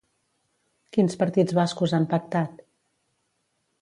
[0.97, 2.65] Quins partits bascos han pactat?